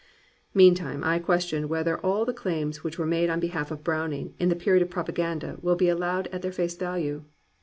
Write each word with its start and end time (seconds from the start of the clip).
Meantime 0.55 1.03
I 1.03 1.19
question 1.19 1.69
whether 1.69 1.99
all 2.03 2.25
the 2.25 2.33
claims 2.33 2.83
which 2.83 2.97
were 2.97 3.05
made 3.05 3.29
on 3.29 3.39
behalf 3.39 3.69
of 3.69 3.83
Browning 3.83 4.33
in 4.39 4.49
the 4.49 4.55
period 4.55 4.81
of 4.81 4.89
propaganda 4.89 5.59
will 5.61 5.75
be 5.75 5.89
allowed 5.89 6.25
at 6.31 6.41
their 6.41 6.51
face 6.51 6.75
value. 6.75 7.23